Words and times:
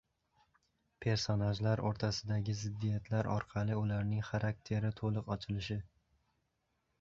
personajlar 1.05 1.81
o‘rtasidagi 1.89 2.55
ziddiyatlar 2.61 3.29
orqali 3.35 3.77
ularning 3.83 4.25
xarakteri 4.31 4.93
to‘liq 5.03 5.31
ochilishi 5.37 5.79